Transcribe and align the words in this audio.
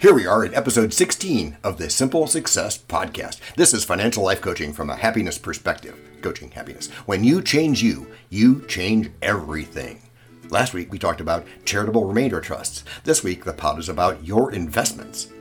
Here 0.00 0.14
we 0.14 0.28
are 0.28 0.44
in 0.44 0.54
episode 0.54 0.94
16 0.94 1.56
of 1.64 1.76
the 1.76 1.90
Simple 1.90 2.28
Success 2.28 2.78
Podcast. 2.78 3.40
This 3.56 3.74
is 3.74 3.82
financial 3.82 4.22
life 4.22 4.40
coaching 4.40 4.72
from 4.72 4.90
a 4.90 4.96
happiness 4.96 5.38
perspective. 5.38 5.98
Coaching 6.22 6.52
happiness. 6.52 6.88
When 7.06 7.24
you 7.24 7.42
change 7.42 7.82
you, 7.82 8.06
you 8.30 8.64
change 8.68 9.10
everything. 9.22 10.00
Last 10.50 10.72
week 10.72 10.92
we 10.92 11.00
talked 11.00 11.20
about 11.20 11.48
charitable 11.64 12.04
remainder 12.04 12.40
trusts. 12.40 12.84
This 13.02 13.24
week 13.24 13.44
the 13.44 13.52
pod 13.52 13.80
is 13.80 13.88
about 13.88 14.24
your 14.24 14.52
investments. 14.52 15.32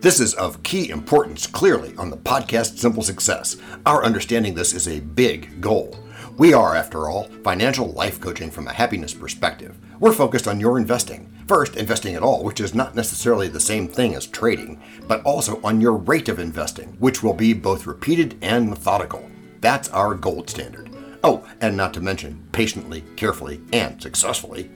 This 0.00 0.20
is 0.20 0.34
of 0.34 0.62
key 0.62 0.90
importance 0.90 1.48
clearly 1.48 1.92
on 1.96 2.10
the 2.10 2.16
podcast 2.16 2.78
Simple 2.78 3.02
Success. 3.02 3.56
Our 3.84 4.04
understanding 4.04 4.54
this 4.54 4.74
is 4.74 4.86
a 4.86 5.00
big 5.00 5.60
goal. 5.60 5.98
We 6.36 6.52
are, 6.52 6.74
after 6.74 7.08
all, 7.08 7.28
financial 7.44 7.92
life 7.92 8.20
coaching 8.20 8.50
from 8.50 8.66
a 8.66 8.72
happiness 8.72 9.14
perspective. 9.14 9.78
We're 10.00 10.12
focused 10.12 10.48
on 10.48 10.58
your 10.58 10.78
investing. 10.78 11.32
First, 11.46 11.76
investing 11.76 12.16
at 12.16 12.24
all, 12.24 12.42
which 12.42 12.58
is 12.58 12.74
not 12.74 12.96
necessarily 12.96 13.46
the 13.46 13.60
same 13.60 13.86
thing 13.86 14.16
as 14.16 14.26
trading, 14.26 14.82
but 15.06 15.22
also 15.22 15.60
on 15.62 15.80
your 15.80 15.92
rate 15.92 16.28
of 16.28 16.40
investing, 16.40 16.96
which 16.98 17.22
will 17.22 17.34
be 17.34 17.52
both 17.52 17.86
repeated 17.86 18.36
and 18.42 18.68
methodical. 18.68 19.30
That's 19.60 19.88
our 19.90 20.16
gold 20.16 20.50
standard. 20.50 20.90
Oh, 21.22 21.46
and 21.60 21.76
not 21.76 21.94
to 21.94 22.00
mention, 22.00 22.48
patiently, 22.50 23.04
carefully, 23.14 23.60
and 23.72 24.02
successfully. 24.02 24.72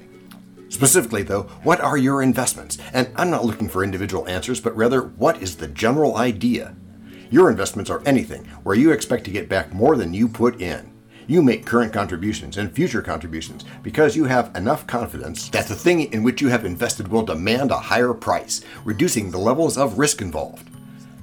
Specifically, 0.69 1.25
though, 1.25 1.43
what 1.65 1.81
are 1.81 1.99
your 1.99 2.23
investments? 2.23 2.79
And 2.93 3.11
I'm 3.17 3.31
not 3.31 3.45
looking 3.45 3.69
for 3.69 3.83
individual 3.83 4.29
answers, 4.29 4.61
but 4.61 4.77
rather, 4.77 5.03
what 5.03 5.43
is 5.43 5.57
the 5.57 5.67
general 5.67 6.19
idea? 6.19 6.77
Your 7.33 7.51
investments 7.51 7.91
are 7.91 8.03
anything 8.07 8.45
where 8.63 8.77
you 8.77 8.93
expect 8.93 9.25
to 9.25 9.33
get 9.33 9.49
back 9.49 9.73
more 9.73 9.97
than 9.97 10.15
you 10.15 10.29
put 10.29 10.61
in 10.61 10.93
you 11.29 11.43
make 11.43 11.65
current 11.65 11.93
contributions 11.93 12.57
and 12.57 12.73
future 12.73 13.03
contributions 13.03 13.65
because 13.85 14.17
you 14.17 14.25
have 14.25 14.51
enough 14.57 14.87
confidence 14.89 15.49
that 15.51 15.69
the 15.69 15.75
thing 15.75 16.13
in 16.13 16.25
which 16.25 16.41
you 16.41 16.49
have 16.49 16.65
invested 16.65 17.07
will 17.07 17.23
demand 17.23 17.71
a 17.71 17.79
higher 17.79 18.13
price, 18.13 18.63
reducing 18.85 19.31
the 19.31 19.39
levels 19.39 19.79
of 19.79 19.99
risk 19.99 20.21
involved. 20.21 20.69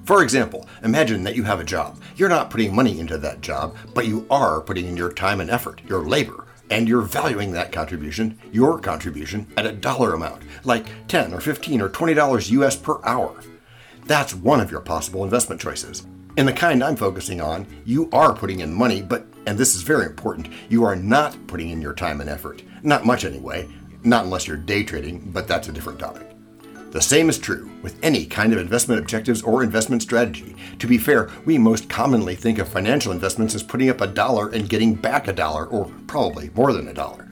For 0.05 0.21
example, 0.21 0.69
imagine 0.83 1.23
that 1.23 1.35
you 1.35 1.43
have 1.43 1.59
a 1.59 1.63
job. 1.65 1.99
You're 2.15 2.29
not 2.29 2.51
putting 2.51 2.73
money 2.73 2.99
into 2.99 3.17
that 3.17 3.41
job, 3.41 3.75
but 3.95 4.05
you 4.05 4.27
are 4.29 4.61
putting 4.61 4.85
in 4.85 4.95
your 4.95 5.11
time 5.11 5.41
and 5.41 5.49
effort, 5.49 5.81
your 5.87 6.03
labor, 6.03 6.45
and 6.69 6.87
you're 6.87 7.01
valuing 7.01 7.51
that 7.51 7.71
contribution, 7.71 8.39
your 8.51 8.79
contribution, 8.79 9.47
at 9.57 9.65
a 9.65 9.71
dollar 9.71 10.13
amount, 10.13 10.43
like 10.63 10.85
10 11.07 11.33
or 11.33 11.41
15 11.41 11.81
or 11.81 11.89
20 11.89 12.13
dollars 12.13 12.51
US 12.51 12.75
per 12.75 13.03
hour. 13.03 13.35
That's 14.05 14.35
one 14.35 14.59
of 14.59 14.69
your 14.69 14.81
possible 14.81 15.23
investment 15.23 15.59
choices. 15.59 16.05
In 16.37 16.45
the 16.45 16.53
kind 16.53 16.83
I'm 16.83 16.95
focusing 16.95 17.41
on, 17.41 17.65
you 17.85 18.09
are 18.11 18.35
putting 18.35 18.59
in 18.59 18.73
money, 18.73 19.01
but, 19.01 19.25
and 19.45 19.57
this 19.57 19.75
is 19.75 19.81
very 19.81 20.05
important, 20.05 20.49
you 20.69 20.83
are 20.83 20.95
not 20.95 21.35
putting 21.47 21.69
in 21.69 21.81
your 21.81 21.93
time 21.93 22.21
and 22.21 22.29
effort. 22.29 22.63
Not 22.83 23.05
much 23.05 23.25
anyway, 23.25 23.67
not 24.03 24.25
unless 24.25 24.47
you're 24.47 24.57
day 24.57 24.83
trading, 24.83 25.31
but 25.31 25.47
that's 25.47 25.67
a 25.67 25.71
different 25.71 25.99
topic. 25.99 26.31
The 26.91 27.01
same 27.01 27.27
is 27.27 27.37
true 27.37 27.69
with 27.81 27.99
any 28.01 28.25
kind 28.25 28.53
of 28.53 28.59
investment 28.59 29.01
objectives 29.01 29.41
or 29.41 29.63
investment 29.63 30.01
strategy. 30.01 30.55
To 30.79 30.87
be 30.87 30.97
fair, 30.97 31.29
we 31.43 31.57
most 31.57 31.89
commonly 31.89 32.35
think 32.35 32.57
of 32.57 32.69
financial 32.69 33.11
investments 33.11 33.53
as 33.53 33.63
putting 33.63 33.89
up 33.89 33.99
a 33.99 34.07
dollar 34.07 34.49
and 34.49 34.69
getting 34.69 34.95
back 34.95 35.27
a 35.27 35.33
dollar, 35.33 35.65
or 35.67 35.91
probably 36.07 36.51
more 36.55 36.71
than 36.71 36.87
a 36.87 36.93
dollar. 36.93 37.27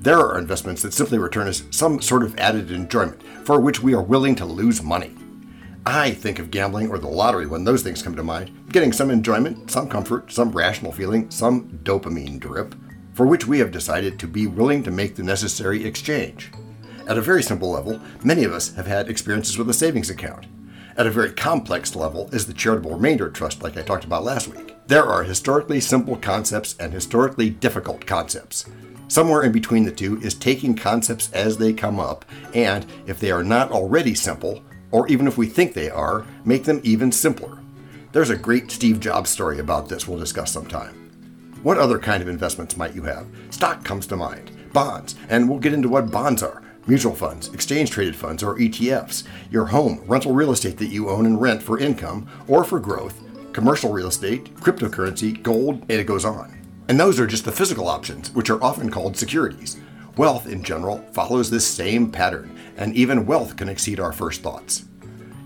There 0.00 0.18
are 0.18 0.38
investments 0.38 0.82
that 0.82 0.92
simply 0.92 1.18
return 1.18 1.48
us 1.48 1.62
some 1.70 2.02
sort 2.02 2.22
of 2.22 2.38
added 2.38 2.70
enjoyment 2.70 3.22
for 3.44 3.58
which 3.58 3.82
we 3.82 3.94
are 3.94 4.02
willing 4.02 4.34
to 4.34 4.44
lose 4.44 4.82
money. 4.82 5.14
I 5.86 6.10
think 6.10 6.38
of 6.38 6.50
gambling 6.50 6.90
or 6.90 6.98
the 6.98 7.08
lottery 7.08 7.46
when 7.46 7.64
those 7.64 7.82
things 7.82 8.02
come 8.02 8.14
to 8.16 8.22
mind, 8.22 8.70
getting 8.70 8.92
some 8.92 9.10
enjoyment, 9.10 9.70
some 9.70 9.88
comfort, 9.88 10.30
some 10.30 10.52
rational 10.52 10.92
feeling, 10.92 11.30
some 11.30 11.70
dopamine 11.82 12.38
drip, 12.38 12.74
for 13.14 13.24
which 13.24 13.46
we 13.46 13.58
have 13.60 13.70
decided 13.70 14.18
to 14.18 14.26
be 14.26 14.46
willing 14.46 14.82
to 14.82 14.90
make 14.90 15.16
the 15.16 15.22
necessary 15.22 15.84
exchange. 15.84 16.52
At 17.08 17.16
a 17.16 17.22
very 17.22 17.42
simple 17.42 17.70
level, 17.70 17.98
many 18.22 18.44
of 18.44 18.52
us 18.52 18.74
have 18.74 18.86
had 18.86 19.08
experiences 19.08 19.56
with 19.56 19.70
a 19.70 19.74
savings 19.74 20.10
account. 20.10 20.46
At 20.98 21.06
a 21.06 21.10
very 21.10 21.32
complex 21.32 21.96
level 21.96 22.28
is 22.30 22.46
the 22.46 22.52
charitable 22.52 22.92
remainder 22.92 23.30
trust, 23.30 23.62
like 23.62 23.78
I 23.78 23.82
talked 23.82 24.04
about 24.04 24.22
last 24.22 24.48
week. 24.48 24.76
There 24.86 25.06
are 25.06 25.22
historically 25.22 25.80
simple 25.80 26.16
concepts 26.16 26.76
and 26.78 26.92
historically 26.92 27.48
difficult 27.48 28.04
concepts. 28.04 28.66
Somewhere 29.08 29.42
in 29.42 29.50
between 29.50 29.84
the 29.84 29.92
two 29.92 30.20
is 30.20 30.34
taking 30.34 30.76
concepts 30.76 31.32
as 31.32 31.56
they 31.56 31.72
come 31.72 31.98
up, 31.98 32.24
and 32.54 32.84
if 33.06 33.18
they 33.18 33.30
are 33.30 33.42
not 33.42 33.72
already 33.72 34.14
simple, 34.14 34.62
or 34.90 35.08
even 35.08 35.26
if 35.26 35.38
we 35.38 35.46
think 35.46 35.74
they 35.74 35.90
are, 35.90 36.26
make 36.44 36.64
them 36.64 36.80
even 36.82 37.12
simpler. 37.12 37.58
There's 38.12 38.30
a 38.30 38.36
great 38.36 38.70
Steve 38.70 39.00
Jobs 39.00 39.30
story 39.30 39.58
about 39.58 39.88
this 39.88 40.08
we'll 40.08 40.18
discuss 40.18 40.52
sometime. 40.52 40.94
What 41.62 41.78
other 41.78 41.98
kind 41.98 42.22
of 42.22 42.28
investments 42.28 42.76
might 42.76 42.94
you 42.94 43.02
have? 43.02 43.26
Stock 43.50 43.84
comes 43.84 44.06
to 44.08 44.16
mind, 44.16 44.50
bonds, 44.72 45.14
and 45.28 45.48
we'll 45.48 45.58
get 45.58 45.74
into 45.74 45.88
what 45.88 46.10
bonds 46.10 46.42
are 46.42 46.62
mutual 46.86 47.14
funds, 47.14 47.48
exchange 47.54 47.90
traded 47.90 48.16
funds, 48.16 48.42
or 48.42 48.56
ETFs, 48.56 49.24
your 49.50 49.66
home, 49.66 50.02
rental 50.06 50.32
real 50.32 50.50
estate 50.50 50.76
that 50.78 50.86
you 50.86 51.08
own 51.08 51.26
and 51.26 51.40
rent 51.40 51.62
for 51.62 51.78
income 51.78 52.28
or 52.48 52.64
for 52.64 52.80
growth, 52.80 53.20
commercial 53.52 53.92
real 53.92 54.08
estate, 54.08 54.52
cryptocurrency, 54.56 55.40
gold, 55.42 55.82
and 55.82 55.92
it 56.00 56.06
goes 56.06 56.24
on. 56.24 56.56
And 56.88 56.98
those 56.98 57.20
are 57.20 57.26
just 57.26 57.44
the 57.44 57.52
physical 57.52 57.86
options, 57.86 58.32
which 58.32 58.50
are 58.50 58.62
often 58.62 58.90
called 58.90 59.16
securities. 59.16 59.79
Wealth, 60.16 60.46
in 60.46 60.62
general, 60.62 60.98
follows 61.12 61.50
this 61.50 61.66
same 61.66 62.10
pattern, 62.10 62.58
and 62.76 62.94
even 62.94 63.26
wealth 63.26 63.56
can 63.56 63.68
exceed 63.68 64.00
our 64.00 64.12
first 64.12 64.42
thoughts. 64.42 64.84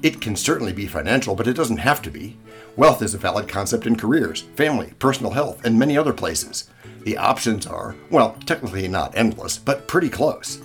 It 0.02 0.20
can 0.20 0.36
certainly 0.36 0.72
be 0.72 0.86
financial, 0.86 1.34
but 1.34 1.46
it 1.46 1.54
doesn't 1.54 1.78
have 1.78 2.02
to 2.02 2.10
be. 2.10 2.36
Wealth 2.76 3.02
is 3.02 3.14
a 3.14 3.18
valid 3.18 3.48
concept 3.48 3.86
in 3.86 3.96
careers, 3.96 4.42
family, 4.56 4.92
personal 4.98 5.32
health, 5.32 5.64
and 5.64 5.78
many 5.78 5.96
other 5.96 6.12
places. 6.12 6.68
The 7.02 7.16
options 7.16 7.66
are, 7.66 7.94
well, 8.10 8.36
technically 8.46 8.88
not 8.88 9.16
endless, 9.16 9.58
but 9.58 9.86
pretty 9.86 10.08
close. 10.08 10.60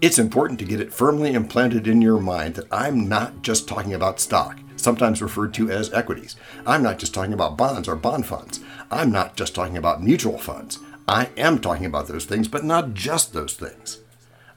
It's 0.00 0.18
important 0.18 0.58
to 0.58 0.64
get 0.64 0.80
it 0.80 0.92
firmly 0.92 1.34
implanted 1.34 1.86
in 1.86 2.02
your 2.02 2.20
mind 2.20 2.54
that 2.54 2.72
I'm 2.72 3.08
not 3.08 3.42
just 3.42 3.68
talking 3.68 3.94
about 3.94 4.18
stock, 4.18 4.58
sometimes 4.76 5.22
referred 5.22 5.54
to 5.54 5.70
as 5.70 5.92
equities. 5.92 6.34
I'm 6.66 6.82
not 6.82 6.98
just 6.98 7.14
talking 7.14 7.32
about 7.32 7.56
bonds 7.56 7.86
or 7.86 7.94
bond 7.94 8.26
funds. 8.26 8.60
I'm 8.90 9.12
not 9.12 9.36
just 9.36 9.54
talking 9.54 9.76
about 9.76 10.02
mutual 10.02 10.38
funds. 10.38 10.78
I 11.12 11.28
am 11.36 11.58
talking 11.58 11.84
about 11.84 12.08
those 12.08 12.24
things, 12.24 12.48
but 12.48 12.64
not 12.64 12.94
just 12.94 13.34
those 13.34 13.52
things. 13.52 13.98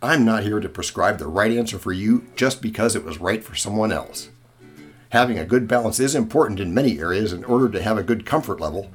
I'm 0.02 0.24
not 0.24 0.44
here 0.44 0.62
to 0.62 0.70
prescribe 0.70 1.18
the 1.18 1.28
right 1.28 1.52
answer 1.52 1.78
for 1.78 1.92
you 1.92 2.28
just 2.38 2.62
because 2.62 2.96
it 2.96 3.04
was 3.04 3.20
right 3.20 3.44
for 3.44 3.56
someone 3.56 3.92
else. 3.92 4.30
Having 5.10 5.38
a 5.38 5.44
good 5.44 5.68
balance 5.68 6.00
is 6.00 6.16
important 6.16 6.62
in 6.62 6.74
many 6.74 6.98
areas 6.98 7.34
in 7.34 7.44
order 7.44 7.68
to 7.68 7.84
have 7.84 7.98
a 7.98 8.04
good 8.04 8.26
comfort 8.26 8.62
level, 8.62 8.90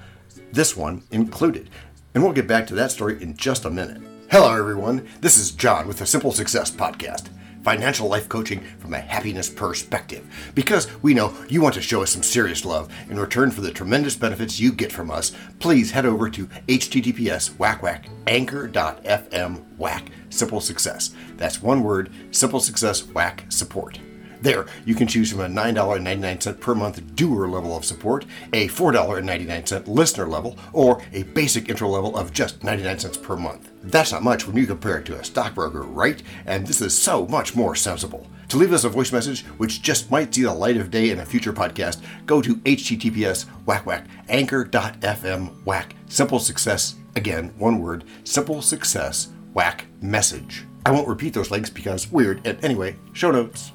this 0.50 0.74
one 0.74 1.02
included. 1.10 1.68
And 2.14 2.24
we'll 2.24 2.32
get 2.32 2.48
back 2.48 2.66
to 2.68 2.74
that 2.76 2.92
story 2.92 3.22
in 3.22 3.36
just 3.36 3.66
a 3.66 3.70
minute. 3.70 4.00
Hello, 4.30 4.56
everyone. 4.56 5.06
This 5.20 5.36
is 5.36 5.50
John 5.50 5.86
with 5.86 5.98
the 5.98 6.06
Simple 6.06 6.32
Success 6.32 6.70
Podcast 6.70 7.28
financial 7.62 8.08
life 8.08 8.28
coaching 8.28 8.60
from 8.78 8.94
a 8.94 9.00
happiness 9.00 9.48
perspective. 9.48 10.24
Because 10.54 10.88
we 11.02 11.14
know 11.14 11.34
you 11.48 11.60
want 11.60 11.74
to 11.74 11.82
show 11.82 12.02
us 12.02 12.10
some 12.10 12.22
serious 12.22 12.64
love 12.64 12.92
in 13.08 13.18
return 13.18 13.50
for 13.50 13.60
the 13.60 13.70
tremendous 13.70 14.16
benefits 14.16 14.60
you 14.60 14.72
get 14.72 14.92
from 14.92 15.10
us, 15.10 15.32
please 15.58 15.90
head 15.90 16.06
over 16.06 16.30
to 16.30 16.46
https 16.68 17.58
whack 17.58 17.82
whack 17.82 18.08
anchor.fm 18.26 19.64
whack 19.76 20.10
simple 20.30 20.60
success. 20.60 21.14
That's 21.36 21.62
one 21.62 21.82
word, 21.82 22.10
simple 22.30 22.60
success 22.60 23.04
whack 23.04 23.44
support. 23.48 23.98
There, 24.42 24.66
you 24.86 24.94
can 24.94 25.06
choose 25.06 25.30
from 25.30 25.40
a 25.40 25.48
$9.99 25.48 26.60
per 26.60 26.74
month 26.74 27.14
doer 27.14 27.46
level 27.46 27.76
of 27.76 27.84
support, 27.84 28.24
a 28.52 28.68
$4.99 28.68 29.86
listener 29.86 30.26
level, 30.26 30.58
or 30.72 31.02
a 31.12 31.24
basic 31.24 31.68
intro 31.68 31.88
level 31.88 32.16
of 32.16 32.32
just 32.32 32.64
99 32.64 32.98
cents 32.98 33.16
per 33.16 33.36
month. 33.36 33.70
That's 33.82 34.12
not 34.12 34.22
much 34.22 34.46
when 34.46 34.56
you 34.56 34.66
compare 34.66 34.98
it 34.98 35.06
to 35.06 35.18
a 35.18 35.24
stockbroker, 35.24 35.82
right? 35.82 36.22
And 36.46 36.66
this 36.66 36.80
is 36.80 36.96
so 36.96 37.26
much 37.26 37.54
more 37.54 37.74
sensible. 37.74 38.26
To 38.48 38.56
leave 38.56 38.72
us 38.72 38.84
a 38.84 38.88
voice 38.88 39.12
message, 39.12 39.42
which 39.58 39.80
just 39.80 40.10
might 40.10 40.34
see 40.34 40.42
the 40.42 40.52
light 40.52 40.76
of 40.76 40.90
day 40.90 41.10
in 41.10 41.20
a 41.20 41.26
future 41.26 41.52
podcast, 41.52 42.02
go 42.26 42.42
to 42.42 42.56
https 42.56 43.44
whack 43.64 43.86
whack 43.86 44.06
anchor.fm 44.28 45.64
whack 45.64 45.94
simple 46.08 46.40
success. 46.40 46.96
Again, 47.14 47.52
one 47.58 47.80
word, 47.80 48.04
simple 48.24 48.60
success 48.60 49.28
whack 49.54 49.86
message. 50.00 50.64
I 50.84 50.90
won't 50.90 51.08
repeat 51.08 51.34
those 51.34 51.50
links 51.50 51.70
because 51.70 52.10
weird. 52.10 52.44
And 52.44 52.62
anyway, 52.64 52.96
show 53.12 53.30
notes. 53.30 53.72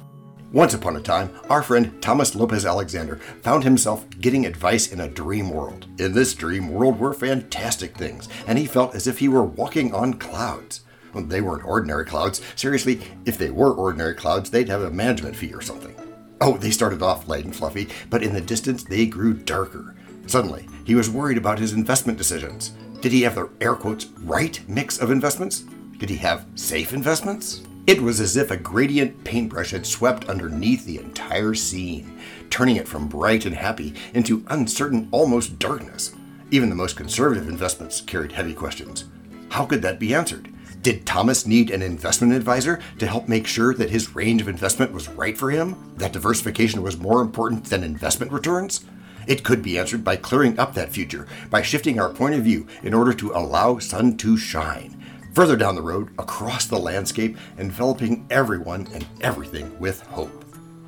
Once 0.55 0.73
upon 0.73 0.95
a 0.95 1.01
time, 1.01 1.29
our 1.49 1.61
friend 1.61 2.01
Thomas 2.01 2.33
Lopez 2.33 2.65
Alexander 2.65 3.17
found 3.41 3.65
himself 3.65 4.09
getting 4.21 4.45
advice 4.45 4.89
in 4.89 5.01
a 5.01 5.09
dream 5.09 5.49
world. 5.49 5.85
In 5.99 6.13
this 6.13 6.33
dream 6.33 6.69
world 6.69 6.97
were 6.97 7.13
fantastic 7.13 7.97
things, 7.97 8.29
and 8.47 8.57
he 8.57 8.65
felt 8.65 8.95
as 8.95 9.05
if 9.05 9.19
he 9.19 9.27
were 9.27 9.43
walking 9.43 9.93
on 9.93 10.13
clouds. 10.13 10.79
Well, 11.13 11.25
they 11.25 11.41
weren't 11.41 11.65
ordinary 11.65 12.05
clouds. 12.05 12.41
Seriously, 12.55 13.01
if 13.25 13.37
they 13.37 13.49
were 13.49 13.73
ordinary 13.73 14.13
clouds, 14.13 14.49
they'd 14.49 14.69
have 14.69 14.83
a 14.83 14.89
management 14.89 15.35
fee 15.35 15.53
or 15.53 15.59
something. 15.59 15.93
Oh, 16.39 16.55
they 16.55 16.71
started 16.71 17.01
off 17.01 17.27
light 17.27 17.43
and 17.43 17.53
fluffy, 17.53 17.89
but 18.09 18.23
in 18.23 18.33
the 18.33 18.39
distance 18.39 18.85
they 18.85 19.05
grew 19.07 19.33
darker. 19.33 19.93
Suddenly, 20.25 20.69
he 20.85 20.95
was 20.95 21.09
worried 21.09 21.37
about 21.37 21.59
his 21.59 21.73
investment 21.73 22.17
decisions. 22.17 22.71
Did 23.01 23.11
he 23.11 23.23
have 23.23 23.35
the 23.35 23.49
air 23.59 23.75
quotes 23.75 24.05
right 24.21 24.57
mix 24.69 24.99
of 24.99 25.11
investments? 25.11 25.65
Did 25.97 26.09
he 26.09 26.15
have 26.15 26.45
safe 26.55 26.93
investments? 26.93 27.63
It 27.87 28.01
was 28.01 28.19
as 28.19 28.35
if 28.35 28.49
a 28.49 28.57
gradient 28.57 29.23
paintbrush 29.23 29.69
had 29.69 29.85
swept 29.85 30.27
underneath 30.27 30.85
the 30.85 30.97
entire 30.97 31.53
scene, 31.53 32.19
turning 32.49 32.77
it 32.77 32.87
from 32.87 33.07
bright 33.07 33.45
and 33.45 33.55
happy 33.55 33.93
into 34.15 34.43
uncertain, 34.47 35.07
almost 35.11 35.59
darkness. 35.59 36.15
Even 36.49 36.69
the 36.69 36.75
most 36.75 36.97
conservative 36.97 37.47
investments 37.47 38.01
carried 38.01 38.31
heavy 38.31 38.55
questions. 38.55 39.05
How 39.49 39.65
could 39.65 39.83
that 39.83 39.99
be 39.99 40.15
answered? 40.15 40.51
Did 40.81 41.05
Thomas 41.05 41.45
need 41.45 41.69
an 41.69 41.83
investment 41.83 42.33
advisor 42.33 42.79
to 42.97 43.05
help 43.05 43.27
make 43.27 43.45
sure 43.45 43.75
that 43.75 43.91
his 43.91 44.15
range 44.15 44.41
of 44.41 44.47
investment 44.47 44.91
was 44.91 45.09
right 45.09 45.37
for 45.37 45.51
him? 45.51 45.93
That 45.97 46.13
diversification 46.13 46.81
was 46.81 46.97
more 46.97 47.21
important 47.21 47.65
than 47.65 47.83
investment 47.83 48.31
returns? 48.31 48.83
It 49.27 49.43
could 49.43 49.61
be 49.61 49.77
answered 49.77 50.03
by 50.03 50.15
clearing 50.15 50.57
up 50.57 50.73
that 50.73 50.91
future, 50.91 51.27
by 51.51 51.61
shifting 51.61 51.99
our 51.99 52.09
point 52.09 52.33
of 52.33 52.43
view 52.43 52.65
in 52.81 52.95
order 52.95 53.13
to 53.13 53.31
allow 53.31 53.77
sun 53.77 54.17
to 54.17 54.37
shine. 54.37 55.03
Further 55.35 55.57
down 55.57 55.75
the 55.75 55.81
road, 55.81 56.11
across 56.17 56.65
the 56.65 56.79
landscape, 56.79 57.37
enveloping 57.57 58.25
everyone 58.29 58.87
and 58.93 59.05
everything 59.19 59.77
with 59.79 59.99
hope. 60.03 60.45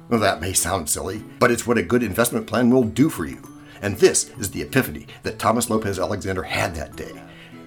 Well, 0.07 0.21
that 0.21 0.39
may 0.39 0.53
sound 0.53 0.89
silly, 0.89 1.21
but 1.38 1.51
it's 1.51 1.67
what 1.67 1.77
a 1.77 1.83
good 1.83 2.01
investment 2.01 2.47
plan 2.47 2.69
will 2.69 2.85
do 2.85 3.09
for 3.09 3.25
you. 3.25 3.41
And 3.81 3.97
this 3.97 4.31
is 4.39 4.49
the 4.49 4.61
epiphany 4.61 5.05
that 5.23 5.38
Thomas 5.38 5.69
Lopez 5.69 5.99
Alexander 5.99 6.44
had 6.44 6.73
that 6.75 6.95
day. 6.95 7.11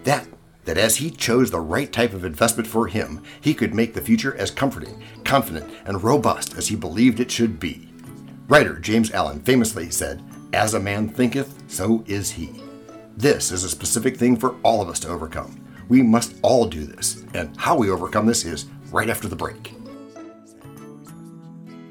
That 0.04 0.26
that 0.64 0.78
as 0.78 0.96
he 0.96 1.10
chose 1.10 1.50
the 1.50 1.60
right 1.60 1.92
type 1.92 2.14
of 2.14 2.24
investment 2.24 2.66
for 2.66 2.86
him, 2.86 3.22
he 3.40 3.52
could 3.52 3.74
make 3.74 3.92
the 3.92 4.00
future 4.00 4.34
as 4.36 4.50
comforting, 4.50 5.02
confident, 5.24 5.70
and 5.84 6.02
robust 6.02 6.56
as 6.56 6.68
he 6.68 6.76
believed 6.76 7.20
it 7.20 7.30
should 7.30 7.60
be. 7.60 7.90
Writer 8.48 8.78
James 8.78 9.10
Allen 9.12 9.40
famously 9.40 9.90
said, 9.90 10.22
As 10.54 10.72
a 10.72 10.80
man 10.80 11.08
thinketh, 11.08 11.62
so 11.68 12.04
is 12.06 12.30
he. 12.30 12.62
This 13.16 13.52
is 13.52 13.64
a 13.64 13.68
specific 13.68 14.16
thing 14.16 14.36
for 14.36 14.56
all 14.62 14.80
of 14.80 14.88
us 14.88 15.00
to 15.00 15.08
overcome. 15.08 15.59
We 15.90 16.02
must 16.02 16.36
all 16.42 16.66
do 16.66 16.84
this, 16.84 17.24
and 17.34 17.54
how 17.56 17.76
we 17.76 17.90
overcome 17.90 18.24
this 18.24 18.44
is 18.44 18.66
right 18.92 19.10
after 19.10 19.26
the 19.26 19.34
break. 19.34 19.74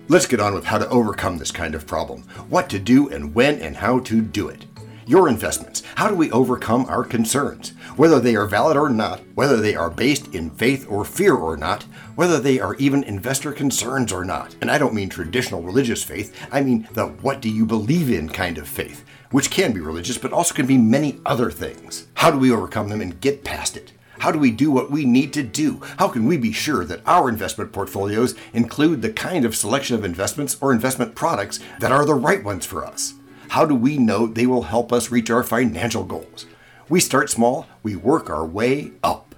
Let's 0.08 0.26
get 0.26 0.40
on 0.40 0.54
with 0.54 0.64
how 0.64 0.78
to 0.78 0.88
overcome 0.88 1.38
this 1.38 1.52
kind 1.52 1.76
of 1.76 1.86
problem, 1.86 2.24
what 2.48 2.70
to 2.70 2.80
do 2.80 3.10
and 3.10 3.36
when 3.36 3.60
and 3.60 3.76
how 3.76 4.00
to 4.00 4.22
do 4.22 4.48
it 4.48 4.66
your 5.10 5.28
investments. 5.28 5.82
How 5.96 6.08
do 6.08 6.14
we 6.14 6.30
overcome 6.30 6.86
our 6.86 7.04
concerns? 7.04 7.72
Whether 7.96 8.20
they 8.20 8.36
are 8.36 8.46
valid 8.46 8.78
or 8.78 8.90
not, 8.90 9.22
whether 9.34 9.58
they 9.58 9.76
are 9.76 9.90
based 9.90 10.36
in 10.36 10.52
faith 10.52 10.86
or 10.88 11.04
fear 11.04 11.34
or 11.34 11.58
not, 11.58 11.82
whether 12.14 12.40
they 12.40 12.60
are 12.60 12.76
even 12.76 13.04
investor 13.04 13.52
concerns 13.52 14.14
or 14.14 14.24
not. 14.24 14.56
And 14.62 14.70
I 14.70 14.78
don't 14.78 14.94
mean 14.94 15.10
traditional 15.10 15.64
religious 15.64 16.04
faith, 16.04 16.40
I 16.52 16.62
mean 16.62 16.88
the 16.94 17.08
what 17.08 17.42
do 17.42 17.50
you 17.50 17.66
believe 17.66 18.12
in 18.12 18.30
kind 18.30 18.60
of 18.60 18.68
faith, 18.68 19.04
which 19.32 19.52
can 19.52 19.72
be 19.74 19.80
religious 19.80 20.18
but 20.18 20.34
also 20.34 20.54
can 20.54 20.66
be 20.66 20.78
many 20.78 21.20
other 21.26 21.52
things. 21.52 22.08
How 22.16 22.32
do 22.32 22.38
we 22.38 22.52
overcome 22.52 22.90
them 22.90 23.02
and 23.02 23.22
get 23.22 23.44
past 23.44 23.78
it? 23.78 23.92
How 24.20 24.32
do 24.32 24.40
we 24.40 24.52
do 24.52 24.70
what 24.70 24.92
we 24.92 25.06
need 25.06 25.32
to 25.34 25.44
do? 25.44 25.82
How 25.98 26.10
can 26.10 26.26
we 26.26 26.36
be 26.36 26.52
sure 26.52 26.84
that 26.84 27.02
our 27.06 27.30
investment 27.30 27.72
portfolios 27.72 28.36
include 28.54 29.02
the 29.02 29.14
kind 29.14 29.46
of 29.46 29.56
selection 29.56 29.96
of 29.96 30.04
investments 30.04 30.58
or 30.60 30.74
investment 30.74 31.16
products 31.16 31.60
that 31.80 31.92
are 31.92 32.06
the 32.06 32.16
right 32.16 32.44
ones 32.44 32.66
for 32.66 32.86
us? 32.86 33.14
How 33.50 33.66
do 33.66 33.74
we 33.74 33.98
know 33.98 34.28
they 34.28 34.46
will 34.46 34.64
help 34.64 34.92
us 34.92 35.10
reach 35.10 35.30
our 35.30 35.42
financial 35.42 36.04
goals? 36.04 36.46
We 36.90 37.00
start 37.00 37.30
small, 37.30 37.68
we 37.82 37.96
work 37.96 38.30
our 38.30 38.46
way 38.46 38.92
up. 39.04 39.36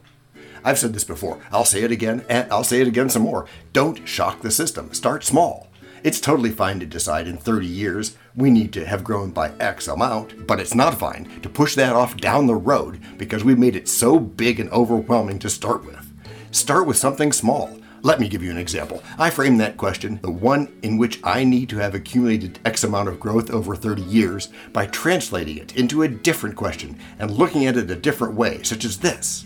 I've 0.63 0.79
said 0.79 0.93
this 0.93 1.03
before, 1.03 1.39
I'll 1.51 1.65
say 1.65 1.83
it 1.83 1.91
again, 1.91 2.25
and 2.27 2.51
I'll 2.51 2.63
say 2.63 2.81
it 2.81 2.87
again 2.87 3.09
some 3.09 3.21
more. 3.21 3.45
Don't 3.73 4.07
shock 4.07 4.41
the 4.41 4.51
system, 4.51 4.93
start 4.93 5.23
small. 5.23 5.69
It's 6.03 6.19
totally 6.19 6.51
fine 6.51 6.79
to 6.79 6.85
decide 6.87 7.27
in 7.27 7.37
30 7.37 7.67
years 7.67 8.17
we 8.35 8.49
need 8.49 8.71
to 8.73 8.85
have 8.85 9.03
grown 9.03 9.31
by 9.31 9.51
X 9.59 9.87
amount, 9.87 10.47
but 10.47 10.59
it's 10.59 10.75
not 10.75 10.97
fine 10.97 11.29
to 11.41 11.49
push 11.49 11.75
that 11.75 11.95
off 11.95 12.17
down 12.17 12.47
the 12.47 12.55
road 12.55 12.99
because 13.17 13.43
we 13.43 13.55
made 13.55 13.75
it 13.75 13.87
so 13.87 14.19
big 14.19 14.59
and 14.59 14.69
overwhelming 14.71 15.39
to 15.39 15.49
start 15.49 15.85
with. 15.85 16.13
Start 16.51 16.87
with 16.87 16.97
something 16.97 17.31
small. 17.31 17.77
Let 18.03 18.19
me 18.19 18.29
give 18.29 18.41
you 18.41 18.49
an 18.49 18.57
example. 18.57 19.03
I 19.19 19.29
frame 19.29 19.57
that 19.57 19.77
question, 19.77 20.19
the 20.23 20.31
one 20.31 20.73
in 20.81 20.97
which 20.97 21.19
I 21.23 21.43
need 21.43 21.69
to 21.69 21.77
have 21.77 21.93
accumulated 21.93 22.59
X 22.65 22.83
amount 22.83 23.09
of 23.09 23.19
growth 23.19 23.51
over 23.51 23.75
30 23.75 24.01
years, 24.01 24.49
by 24.73 24.87
translating 24.87 25.57
it 25.57 25.75
into 25.77 26.01
a 26.01 26.07
different 26.07 26.55
question 26.55 26.97
and 27.19 27.29
looking 27.29 27.67
at 27.67 27.77
it 27.77 27.91
a 27.91 27.95
different 27.95 28.33
way, 28.33 28.63
such 28.63 28.85
as 28.85 28.97
this. 28.97 29.45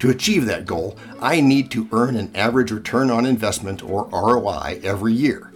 To 0.00 0.10
achieve 0.10 0.44
that 0.46 0.66
goal, 0.66 0.98
I 1.20 1.40
need 1.40 1.70
to 1.70 1.88
earn 1.92 2.16
an 2.16 2.30
average 2.36 2.70
return 2.70 3.10
on 3.10 3.24
investment 3.24 3.82
or 3.82 4.08
ROI 4.12 4.80
every 4.84 5.14
year. 5.14 5.50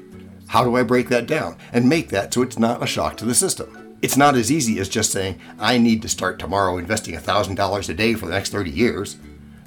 How 0.53 0.65
do 0.65 0.77
I 0.77 0.83
break 0.83 1.09
that 1.09 1.27
down 1.27 1.57
and 1.73 1.89
make 1.89 2.11
that 2.11 2.35
so 2.35 2.43
it's 2.43 2.59
not 2.59 2.83
a 2.83 2.87
shock 2.87 3.17
to 3.17 3.25
the 3.25 3.35
system? 3.35 3.97
It's 4.03 4.19
not 4.19 4.35
as 4.35 4.53
easy 4.53 4.79
as 4.81 4.89
just 4.91 5.11
saying, 5.11 5.41
I 5.59 5.79
need 5.79 6.03
to 6.03 6.11
start 6.11 6.39
tomorrow 6.39 6.77
investing 6.77 7.15
$1,000 7.15 7.89
a 7.89 7.95
day 7.95 8.13
for 8.13 8.27
the 8.27 8.33
next 8.33 8.51
30 8.51 8.71
years. 8.71 9.17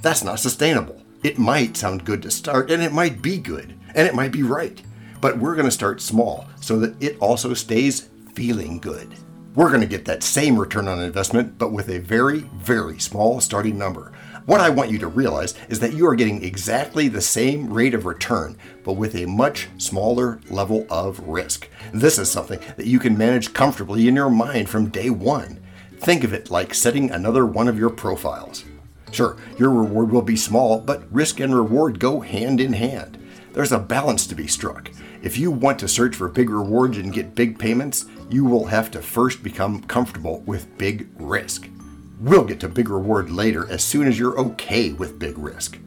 That's 0.04 0.24
not 0.24 0.40
sustainable. 0.40 1.02
It 1.24 1.40
might 1.40 1.76
sound 1.76 2.06
good 2.06 2.22
to 2.22 2.30
start, 2.30 2.70
and 2.70 2.84
it 2.84 2.94
might 2.94 3.24
be 3.24 3.40
good, 3.40 3.74
and 3.96 4.08
it 4.08 4.14
might 4.14 4.32
be 4.32 4.44
right. 4.44 4.80
But 5.22 5.40
we're 5.40 5.56
going 5.56 5.66
to 5.66 5.72
start 5.72 6.02
small 6.02 6.46
so 6.62 6.78
that 6.78 7.02
it 7.02 7.18
also 7.18 7.56
stays 7.56 8.10
feeling 8.36 8.78
good. 8.78 9.12
We're 9.56 9.70
going 9.70 9.82
to 9.82 9.88
get 9.88 10.06
that 10.06 10.22
same 10.22 10.56
return 10.56 10.88
on 10.88 11.02
investment, 11.02 11.58
but 11.58 11.72
with 11.72 11.90
a 11.90 11.98
very, 11.98 12.42
very 12.58 13.00
small 13.00 13.42
starting 13.42 13.80
number. 13.80 14.12
What 14.46 14.62
I 14.62 14.70
want 14.70 14.92
you 14.92 15.00
to 15.00 15.08
realize 15.08 15.56
is 15.70 15.80
that 15.80 15.94
you 15.94 16.06
are 16.08 16.14
getting 16.14 16.44
exactly 16.44 17.08
the 17.08 17.20
same 17.20 17.74
rate 17.74 17.96
of 17.96 18.06
return, 18.06 18.58
but 18.84 18.94
with 18.94 19.16
a 19.16 19.26
much 19.26 19.70
smaller 19.80 20.40
level 20.52 20.86
of 20.88 21.20
risk. 21.28 21.68
This 21.92 22.20
is 22.20 22.30
something 22.30 22.60
that 22.78 22.86
you 22.86 23.00
can 23.00 23.18
manage 23.18 23.54
comfortably 23.54 24.08
in 24.08 24.14
your 24.14 24.30
mind 24.30 24.70
from 24.70 24.90
day 24.90 25.10
one. 25.10 25.60
Think 25.98 26.24
of 26.24 26.32
it 26.32 26.52
like 26.52 26.76
setting 26.76 27.10
another 27.10 27.44
one 27.44 27.68
of 27.68 27.80
your 27.80 27.90
profiles. 27.90 28.66
Sure, 29.12 29.36
your 29.58 29.72
reward 29.72 30.12
will 30.12 30.22
be 30.22 30.36
small, 30.36 30.80
but 30.80 31.12
risk 31.12 31.40
and 31.40 31.56
reward 31.56 32.00
go 32.00 32.20
hand 32.20 32.62
in 32.62 32.74
hand. 32.74 33.18
There's 33.54 33.72
a 33.72 33.80
balance 33.80 34.28
to 34.28 34.36
be 34.36 34.46
struck. 34.46 34.92
If 35.24 35.40
you 35.40 35.50
want 35.50 35.80
to 35.80 35.88
search 35.88 36.16
for 36.16 36.30
big 36.30 36.52
rewards 36.52 37.00
and 37.00 37.12
get 37.12 37.34
big 37.34 37.58
payments, 37.58 38.06
you 38.30 38.46
will 38.46 38.66
have 38.66 38.92
to 38.92 39.02
first 39.02 39.42
become 39.42 39.82
comfortable 39.82 40.42
with 40.42 40.78
big 40.78 41.08
risk. 41.16 41.68
We'll 42.20 42.46
get 42.46 42.62
to 42.62 42.70
big 42.70 42.90
reward 42.90 43.30
later 43.30 43.70
as 43.70 43.84
soon 43.84 44.08
as 44.08 44.18
you're 44.18 44.40
okay 44.40 44.94
with 44.94 45.20
big 45.20 45.38
risk. 45.38 45.78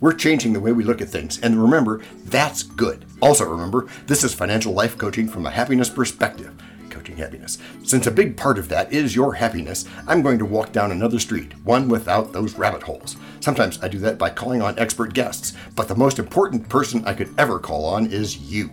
We're 0.00 0.12
changing 0.12 0.52
the 0.52 0.60
way 0.60 0.72
we 0.72 0.84
look 0.84 1.00
at 1.00 1.08
things, 1.08 1.40
and 1.40 1.60
remember, 1.60 2.00
that's 2.24 2.62
good. 2.62 3.04
Also, 3.20 3.44
remember, 3.44 3.86
this 4.06 4.24
is 4.24 4.34
financial 4.34 4.72
life 4.72 4.98
coaching 4.98 5.28
from 5.28 5.46
a 5.46 5.50
happiness 5.50 5.88
perspective 5.88 6.54
coaching 6.90 7.16
happiness. 7.16 7.58
Since 7.84 8.06
a 8.06 8.10
big 8.10 8.36
part 8.36 8.58
of 8.58 8.68
that 8.70 8.92
is 8.92 9.14
your 9.14 9.34
happiness, 9.34 9.84
I'm 10.06 10.22
going 10.22 10.38
to 10.38 10.44
walk 10.44 10.72
down 10.72 10.90
another 10.90 11.18
street, 11.18 11.52
one 11.64 11.88
without 11.88 12.32
those 12.32 12.58
rabbit 12.58 12.82
holes. 12.82 13.16
Sometimes 13.40 13.82
I 13.82 13.88
do 13.88 13.98
that 14.00 14.18
by 14.18 14.30
calling 14.30 14.62
on 14.62 14.78
expert 14.78 15.14
guests, 15.14 15.52
but 15.76 15.86
the 15.86 15.94
most 15.94 16.18
important 16.18 16.68
person 16.68 17.04
I 17.04 17.14
could 17.14 17.32
ever 17.38 17.58
call 17.58 17.84
on 17.84 18.06
is 18.06 18.38
you. 18.38 18.70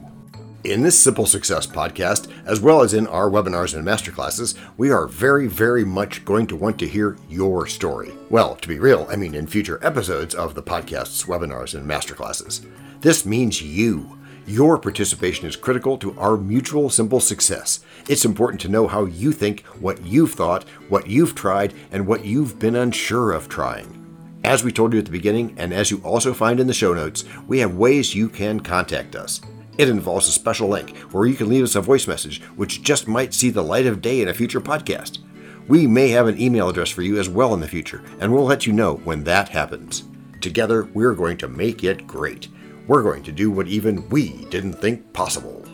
In 0.66 0.82
this 0.82 1.00
Simple 1.00 1.28
Success 1.28 1.68
podcast, 1.68 2.28
as 2.48 2.60
well 2.60 2.82
as 2.82 2.96
in 2.96 3.06
our 3.06 3.30
webinars 3.30 3.76
and 3.76 3.86
masterclasses, 3.86 4.58
we 4.78 4.90
are 4.90 5.06
very, 5.06 5.46
very 5.46 5.86
much 5.86 6.26
going 6.26 6.48
to 6.48 6.56
want 6.56 6.80
to 6.80 6.88
hear 6.88 7.18
your 7.30 7.68
story. 7.68 8.12
Well, 8.32 8.56
to 8.56 8.68
be 8.68 8.80
real, 8.80 9.06
I 9.08 9.16
mean 9.16 9.36
in 9.36 9.46
future 9.46 9.80
episodes 9.84 10.34
of 10.34 10.56
the 10.56 10.64
podcast's 10.64 11.26
webinars 11.26 11.76
and 11.76 11.88
masterclasses. 11.88 12.66
This 13.00 13.28
means 13.28 13.62
you. 13.62 14.18
Your 14.48 14.80
participation 14.80 15.46
is 15.46 15.56
critical 15.56 16.00
to 16.00 16.18
our 16.18 16.36
mutual 16.36 16.90
simple 16.90 17.20
success. 17.20 17.82
It's 18.10 18.26
important 18.26 18.60
to 18.62 18.70
know 18.70 18.88
how 18.88 19.06
you 19.06 19.34
think, 19.34 19.62
what 19.80 20.04
you've 20.04 20.34
thought, 20.34 20.64
what 20.90 21.06
you've 21.06 21.36
tried, 21.36 21.76
and 21.92 22.08
what 22.08 22.26
you've 22.26 22.58
been 22.58 22.76
unsure 22.76 23.34
of 23.34 23.48
trying. 23.48 24.02
As 24.44 24.64
we 24.64 24.72
told 24.72 24.94
you 24.94 25.00
at 25.00 25.06
the 25.06 25.12
beginning, 25.12 25.54
and 25.58 25.72
as 25.72 25.92
you 25.92 26.02
also 26.04 26.34
find 26.34 26.60
in 26.60 26.66
the 26.66 26.74
show 26.74 26.96
notes, 26.96 27.24
we 27.48 27.60
have 27.60 27.76
ways 27.76 28.16
you 28.16 28.28
can 28.30 28.60
contact 28.60 29.16
us. 29.16 29.42
It 29.78 29.90
involves 29.90 30.28
a 30.28 30.32
special 30.32 30.70
link 30.70 30.96
where 31.12 31.26
you 31.26 31.36
can 31.36 31.50
leave 31.50 31.64
us 31.64 31.76
a 31.76 31.82
voice 31.82 32.08
message, 32.08 32.42
which 32.56 32.82
just 32.82 33.08
might 33.08 33.34
see 33.34 33.50
the 33.50 33.64
light 33.64 33.86
of 33.86 34.02
day 34.02 34.22
in 34.22 34.30
a 34.30 34.34
future 34.34 34.62
podcast. 34.62 35.20
We 35.68 35.86
may 35.86 36.10
have 36.10 36.28
an 36.28 36.40
email 36.40 36.70
address 36.70 36.90
for 36.90 37.02
you 37.02 37.20
as 37.20 37.28
well 37.28 37.54
in 37.54 37.60
the 37.60 37.68
future, 37.68 38.04
and 38.20 38.32
we'll 38.32 38.46
let 38.46 38.66
you 38.66 38.72
know 38.72 38.96
when 39.04 39.24
that 39.26 39.50
happens. 39.50 40.04
Together, 40.40 40.86
we're 40.94 41.14
going 41.14 41.38
to 41.38 41.48
make 41.48 41.84
it 41.84 42.08
great. 42.08 42.48
We're 42.88 43.04
going 43.04 43.24
to 43.24 43.32
do 43.32 43.52
what 43.52 43.68
even 43.68 44.08
we 44.10 44.46
didn't 44.46 44.74
think 44.74 45.12
possible. 45.12 45.66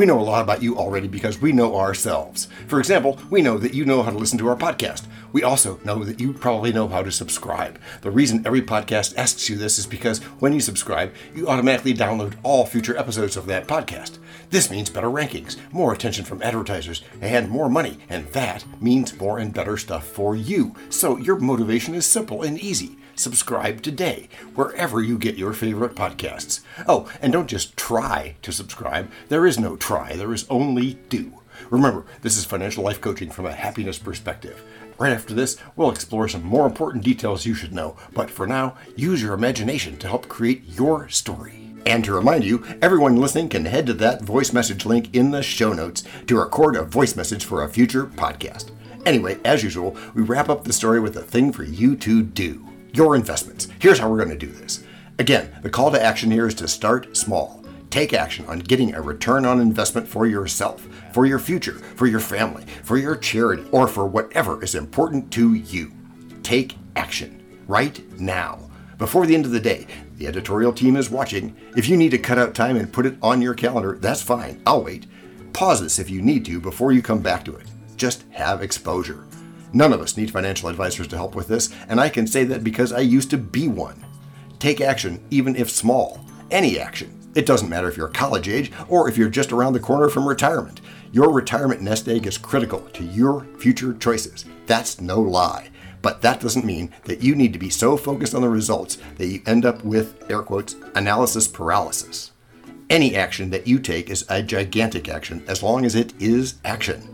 We 0.00 0.06
know 0.06 0.18
a 0.18 0.22
lot 0.22 0.40
about 0.40 0.62
you 0.62 0.78
already 0.78 1.08
because 1.08 1.42
we 1.42 1.52
know 1.52 1.76
ourselves. 1.76 2.48
For 2.68 2.78
example, 2.78 3.18
we 3.28 3.42
know 3.42 3.58
that 3.58 3.74
you 3.74 3.84
know 3.84 4.02
how 4.02 4.10
to 4.10 4.16
listen 4.16 4.38
to 4.38 4.48
our 4.48 4.56
podcast. 4.56 5.06
We 5.34 5.42
also 5.42 5.78
know 5.84 6.04
that 6.04 6.18
you 6.18 6.32
probably 6.32 6.72
know 6.72 6.88
how 6.88 7.02
to 7.02 7.12
subscribe. 7.12 7.78
The 8.00 8.10
reason 8.10 8.46
every 8.46 8.62
podcast 8.62 9.14
asks 9.18 9.50
you 9.50 9.56
this 9.56 9.78
is 9.78 9.86
because 9.86 10.20
when 10.40 10.54
you 10.54 10.60
subscribe, 10.60 11.12
you 11.34 11.48
automatically 11.48 11.92
download 11.92 12.32
all 12.42 12.64
future 12.64 12.96
episodes 12.96 13.36
of 13.36 13.44
that 13.48 13.66
podcast. 13.66 14.16
This 14.48 14.70
means 14.70 14.88
better 14.88 15.08
rankings, 15.08 15.58
more 15.70 15.92
attention 15.92 16.24
from 16.24 16.40
advertisers, 16.40 17.02
and 17.20 17.50
more 17.50 17.68
money, 17.68 17.98
and 18.08 18.26
that 18.28 18.64
means 18.80 19.20
more 19.20 19.38
and 19.38 19.52
better 19.52 19.76
stuff 19.76 20.06
for 20.06 20.34
you. 20.34 20.74
So 20.88 21.18
your 21.18 21.38
motivation 21.38 21.94
is 21.94 22.06
simple 22.06 22.40
and 22.40 22.58
easy 22.58 22.96
subscribe 23.20 23.82
today, 23.82 24.28
wherever 24.54 25.02
you 25.02 25.18
get 25.18 25.36
your 25.36 25.52
favorite 25.52 25.94
podcasts. 25.94 26.60
Oh, 26.88 27.10
and 27.20 27.32
don't 27.32 27.48
just 27.48 27.76
try 27.76 28.36
to 28.42 28.52
subscribe. 28.52 29.10
There 29.28 29.46
is 29.46 29.58
no 29.58 29.76
try, 29.76 30.16
there 30.16 30.32
is 30.32 30.46
only 30.48 30.94
do. 31.08 31.34
Remember, 31.68 32.06
this 32.22 32.36
is 32.36 32.44
financial 32.44 32.82
life 32.82 33.00
coaching 33.00 33.30
from 33.30 33.46
a 33.46 33.52
happiness 33.52 33.98
perspective. 33.98 34.64
Right 34.98 35.12
after 35.12 35.34
this, 35.34 35.56
we'll 35.76 35.90
explore 35.90 36.28
some 36.28 36.42
more 36.42 36.66
important 36.66 37.04
details 37.04 37.46
you 37.46 37.54
should 37.54 37.72
know, 37.72 37.96
but 38.12 38.30
for 38.30 38.46
now, 38.46 38.76
use 38.96 39.22
your 39.22 39.34
imagination 39.34 39.96
to 39.98 40.08
help 40.08 40.28
create 40.28 40.62
your 40.66 41.08
story. 41.08 41.70
And 41.86 42.04
to 42.04 42.12
remind 42.12 42.44
you, 42.44 42.64
everyone 42.82 43.16
listening 43.16 43.48
can 43.48 43.64
head 43.64 43.86
to 43.86 43.94
that 43.94 44.22
voice 44.22 44.52
message 44.52 44.84
link 44.84 45.14
in 45.14 45.30
the 45.30 45.42
show 45.42 45.72
notes 45.72 46.04
to 46.26 46.38
record 46.38 46.76
a 46.76 46.84
voice 46.84 47.16
message 47.16 47.44
for 47.44 47.62
a 47.62 47.68
future 47.68 48.06
podcast. 48.06 48.70
Anyway, 49.06 49.38
as 49.44 49.62
usual, 49.62 49.96
we 50.14 50.22
wrap 50.22 50.50
up 50.50 50.64
the 50.64 50.72
story 50.72 51.00
with 51.00 51.16
a 51.16 51.22
thing 51.22 51.52
for 51.52 51.64
you 51.64 51.96
to 51.96 52.22
do. 52.22 52.69
Your 52.92 53.16
investments. 53.16 53.68
Here's 53.78 53.98
how 53.98 54.10
we're 54.10 54.24
going 54.24 54.30
to 54.30 54.36
do 54.36 54.52
this. 54.52 54.84
Again, 55.18 55.50
the 55.62 55.70
call 55.70 55.90
to 55.90 56.02
action 56.02 56.30
here 56.30 56.46
is 56.46 56.54
to 56.54 56.68
start 56.68 57.16
small. 57.16 57.64
Take 57.90 58.12
action 58.12 58.46
on 58.46 58.60
getting 58.60 58.94
a 58.94 59.02
return 59.02 59.44
on 59.44 59.60
investment 59.60 60.06
for 60.06 60.26
yourself, 60.26 60.88
for 61.12 61.26
your 61.26 61.38
future, 61.38 61.74
for 61.74 62.06
your 62.06 62.20
family, 62.20 62.64
for 62.84 62.96
your 62.96 63.16
charity, 63.16 63.64
or 63.72 63.88
for 63.88 64.06
whatever 64.06 64.62
is 64.62 64.74
important 64.74 65.32
to 65.32 65.54
you. 65.54 65.92
Take 66.42 66.76
action 66.96 67.44
right 67.66 68.00
now. 68.18 68.70
Before 68.96 69.26
the 69.26 69.34
end 69.34 69.44
of 69.44 69.50
the 69.50 69.60
day, 69.60 69.86
the 70.18 70.26
editorial 70.26 70.72
team 70.72 70.96
is 70.96 71.10
watching. 71.10 71.56
If 71.76 71.88
you 71.88 71.96
need 71.96 72.10
to 72.10 72.18
cut 72.18 72.38
out 72.38 72.54
time 72.54 72.76
and 72.76 72.92
put 72.92 73.06
it 73.06 73.16
on 73.22 73.42
your 73.42 73.54
calendar, 73.54 73.96
that's 73.96 74.22
fine. 74.22 74.62
I'll 74.66 74.84
wait. 74.84 75.06
Pause 75.52 75.82
this 75.82 75.98
if 75.98 76.10
you 76.10 76.22
need 76.22 76.44
to 76.44 76.60
before 76.60 76.92
you 76.92 77.02
come 77.02 77.20
back 77.20 77.44
to 77.46 77.56
it. 77.56 77.66
Just 77.96 78.24
have 78.30 78.62
exposure. 78.62 79.26
None 79.72 79.92
of 79.92 80.00
us 80.00 80.16
need 80.16 80.30
financial 80.30 80.68
advisors 80.68 81.06
to 81.08 81.16
help 81.16 81.34
with 81.34 81.48
this, 81.48 81.72
and 81.88 82.00
I 82.00 82.08
can 82.08 82.26
say 82.26 82.44
that 82.44 82.64
because 82.64 82.92
I 82.92 83.00
used 83.00 83.30
to 83.30 83.38
be 83.38 83.68
one. 83.68 84.04
Take 84.58 84.80
action, 84.80 85.24
even 85.30 85.56
if 85.56 85.70
small. 85.70 86.24
Any 86.50 86.78
action. 86.78 87.16
It 87.34 87.46
doesn't 87.46 87.68
matter 87.68 87.88
if 87.88 87.96
you're 87.96 88.08
college 88.08 88.48
age 88.48 88.72
or 88.88 89.08
if 89.08 89.16
you're 89.16 89.28
just 89.28 89.52
around 89.52 89.72
the 89.72 89.80
corner 89.80 90.08
from 90.08 90.26
retirement. 90.26 90.80
Your 91.12 91.32
retirement 91.32 91.80
nest 91.80 92.08
egg 92.08 92.26
is 92.26 92.36
critical 92.36 92.80
to 92.92 93.04
your 93.04 93.46
future 93.58 93.94
choices. 93.94 94.44
That's 94.66 95.00
no 95.00 95.20
lie. 95.20 95.70
But 96.02 96.22
that 96.22 96.40
doesn't 96.40 96.64
mean 96.64 96.92
that 97.04 97.22
you 97.22 97.34
need 97.34 97.52
to 97.52 97.58
be 97.58 97.70
so 97.70 97.96
focused 97.96 98.34
on 98.34 98.42
the 98.42 98.48
results 98.48 98.98
that 99.16 99.26
you 99.26 99.42
end 99.46 99.64
up 99.64 99.84
with, 99.84 100.30
air 100.30 100.42
quotes, 100.42 100.76
analysis 100.94 101.46
paralysis. 101.46 102.32
Any 102.88 103.14
action 103.14 103.50
that 103.50 103.66
you 103.66 103.78
take 103.78 104.10
is 104.10 104.24
a 104.28 104.42
gigantic 104.42 105.08
action 105.08 105.44
as 105.46 105.62
long 105.62 105.84
as 105.84 105.94
it 105.94 106.12
is 106.20 106.54
action. 106.64 107.09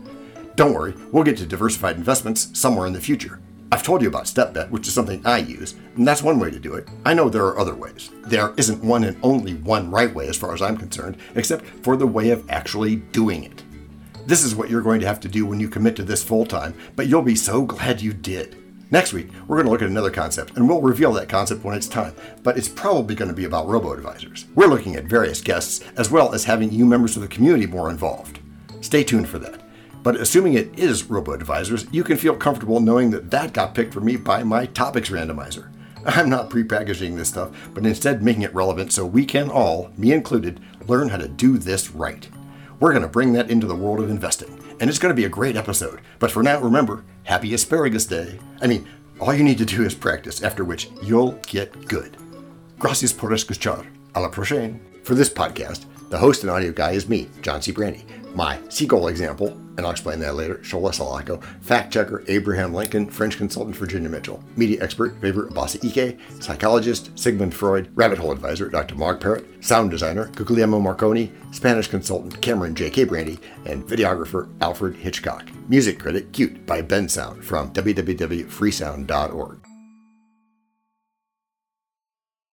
Don't 0.57 0.73
worry, 0.73 0.95
we'll 1.11 1.23
get 1.23 1.37
to 1.37 1.45
diversified 1.45 1.97
investments 1.97 2.49
somewhere 2.59 2.87
in 2.87 2.93
the 2.93 2.99
future. 2.99 3.39
I've 3.71 3.83
told 3.83 4.01
you 4.01 4.07
about 4.07 4.23
StepBet, 4.23 4.71
which 4.71 4.87
is 4.87 4.93
something 4.95 5.23
I 5.23 5.37
use, 5.37 5.75
and 5.95 6.07
that's 6.07 6.23
one 6.23 6.39
way 6.39 6.49
to 6.49 6.57
do 6.57 6.73
it. 6.73 6.89
I 7.05 7.13
know 7.13 7.29
there 7.29 7.45
are 7.45 7.59
other 7.59 7.75
ways. 7.75 8.09
There 8.23 8.55
isn't 8.57 8.83
one 8.83 9.03
and 9.03 9.19
only 9.21 9.53
one 9.53 9.91
right 9.91 10.11
way 10.11 10.27
as 10.27 10.35
far 10.35 10.55
as 10.55 10.63
I'm 10.63 10.75
concerned, 10.75 11.17
except 11.35 11.63
for 11.83 11.95
the 11.95 12.07
way 12.07 12.31
of 12.31 12.49
actually 12.49 12.95
doing 12.95 13.43
it. 13.43 13.63
This 14.25 14.43
is 14.43 14.55
what 14.55 14.71
you're 14.71 14.81
going 14.81 14.99
to 15.01 15.05
have 15.05 15.19
to 15.19 15.27
do 15.27 15.45
when 15.45 15.59
you 15.59 15.69
commit 15.69 15.95
to 15.97 16.03
this 16.03 16.23
full 16.23 16.43
time, 16.43 16.73
but 16.95 17.05
you'll 17.05 17.21
be 17.21 17.35
so 17.35 17.61
glad 17.61 18.01
you 18.01 18.11
did. 18.11 18.57
Next 18.89 19.13
week, 19.13 19.29
we're 19.47 19.57
going 19.57 19.67
to 19.67 19.71
look 19.71 19.83
at 19.83 19.89
another 19.89 20.09
concept, 20.09 20.57
and 20.57 20.67
we'll 20.67 20.81
reveal 20.81 21.13
that 21.13 21.29
concept 21.29 21.63
when 21.63 21.77
it's 21.77 21.87
time, 21.87 22.15
but 22.41 22.57
it's 22.57 22.67
probably 22.67 23.13
going 23.13 23.29
to 23.29 23.35
be 23.35 23.45
about 23.45 23.67
robo 23.67 23.93
advisors. 23.93 24.47
We're 24.55 24.65
looking 24.65 24.95
at 24.95 25.03
various 25.03 25.39
guests, 25.39 25.83
as 25.97 26.09
well 26.09 26.33
as 26.33 26.45
having 26.45 26.71
you 26.71 26.87
members 26.87 27.15
of 27.15 27.21
the 27.21 27.27
community 27.27 27.67
more 27.67 27.91
involved. 27.91 28.39
Stay 28.81 29.03
tuned 29.03 29.29
for 29.29 29.37
that. 29.37 29.56
But 30.07 30.21
assuming 30.21 30.53
it 30.53 30.79
is 30.79 31.09
robo 31.09 31.33
advisors, 31.33 31.85
you 31.91 32.01
can 32.01 32.15
feel 32.15 32.33
comfortable 32.33 32.79
knowing 32.79 33.11
that 33.11 33.29
that 33.31 33.51
got 33.51 33.75
picked 33.75 33.93
for 33.93 33.99
me 33.99 34.15
by 34.15 34.41
my 34.41 34.65
topics 34.65 35.09
randomizer. 35.09 35.69
I'm 36.05 36.29
not 36.29 36.49
prepackaging 36.49 37.17
this 37.17 37.27
stuff, 37.27 37.51
but 37.73 37.85
instead 37.85 38.23
making 38.23 38.43
it 38.43 38.55
relevant 38.55 38.93
so 38.93 39.05
we 39.05 39.25
can 39.25 39.49
all, 39.49 39.91
me 39.97 40.13
included, 40.13 40.61
learn 40.87 41.09
how 41.09 41.17
to 41.17 41.27
do 41.27 41.57
this 41.57 41.91
right. 41.91 42.25
We're 42.79 42.93
going 42.93 43.01
to 43.01 43.09
bring 43.09 43.33
that 43.33 43.51
into 43.51 43.67
the 43.67 43.75
world 43.75 43.99
of 43.99 44.09
investing, 44.09 44.57
and 44.79 44.89
it's 44.89 44.97
going 44.97 45.13
to 45.13 45.21
be 45.21 45.25
a 45.25 45.29
great 45.29 45.57
episode. 45.57 45.99
But 46.19 46.31
for 46.31 46.41
now, 46.41 46.61
remember, 46.61 47.03
happy 47.25 47.53
Asparagus 47.53 48.05
Day. 48.05 48.39
I 48.61 48.67
mean, 48.67 48.87
all 49.19 49.33
you 49.33 49.43
need 49.43 49.57
to 49.57 49.65
do 49.65 49.83
is 49.83 49.93
practice, 49.93 50.41
after 50.41 50.63
which 50.63 50.89
you'll 51.03 51.33
get 51.47 51.85
good. 51.89 52.15
Gracias 52.79 53.11
por 53.11 53.31
escuchar. 53.31 53.85
A 54.15 54.21
la 54.21 54.29
prochaine. 54.29 54.79
For 55.03 55.15
this 55.15 55.29
podcast, 55.29 55.83
the 56.09 56.17
host 56.17 56.43
and 56.43 56.49
audio 56.49 56.71
guy 56.71 56.91
is 56.91 57.09
me, 57.09 57.27
John 57.41 57.61
C. 57.61 57.73
Brandy. 57.73 58.05
My 58.37 58.59
seagull 58.69 59.07
example, 59.07 59.47
and 59.47 59.79
I'll 59.79 59.89
explain 59.89 60.19
that 60.19 60.35
later, 60.35 60.57
Shola 60.57 60.91
Salako, 60.93 61.43
fact 61.63 61.91
checker 61.91 62.23
Abraham 62.27 62.71
Lincoln, 62.71 63.09
French 63.09 63.35
consultant 63.35 63.75
Virginia 63.75 64.09
Mitchell, 64.09 64.43
media 64.55 64.77
expert 64.79 65.19
Faber 65.19 65.49
Abbasi 65.49 65.83
Ike, 65.83 66.19
psychologist 66.39 67.17
Sigmund 67.17 67.55
Freud, 67.55 67.89
rabbit 67.95 68.19
hole 68.19 68.31
advisor 68.31 68.69
Dr. 68.69 68.93
Mark 68.93 69.21
Parrott, 69.21 69.47
sound 69.65 69.89
designer 69.89 70.27
Guglielmo 70.35 70.79
Marconi, 70.79 71.31
Spanish 71.49 71.87
consultant 71.87 72.39
Cameron 72.39 72.75
J.K. 72.75 73.05
Brandy, 73.05 73.39
and 73.65 73.83
videographer 73.87 74.47
Alfred 74.61 74.95
Hitchcock. 74.97 75.49
Music 75.67 75.97
credit 75.97 76.31
Cute 76.31 76.63
by 76.67 76.83
Bensound 76.83 77.43
from 77.43 77.73
www.freesound.org. 77.73 79.66